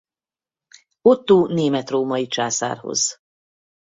[1.01, 3.19] Ottó német-római császárhoz.